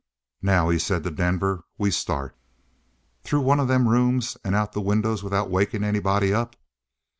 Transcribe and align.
"Now," 0.41 0.69
he 0.69 0.79
said 0.79 1.03
to 1.03 1.11
Denver, 1.11 1.63
"we 1.77 1.91
start." 1.91 2.35
"Through 3.23 3.41
one 3.41 3.59
of 3.59 3.67
them 3.67 3.87
rooms 3.87 4.35
and 4.43 4.55
out 4.55 4.73
the 4.73 4.81
windows 4.81 5.21
without 5.23 5.51
waking 5.51 5.83
anybody 5.83 6.33
up?" 6.33 6.55